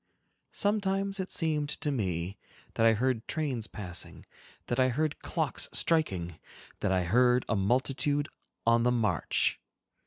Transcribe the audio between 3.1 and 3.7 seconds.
trains